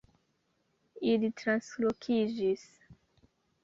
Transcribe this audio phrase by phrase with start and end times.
[1.11, 2.69] Ili translokiĝis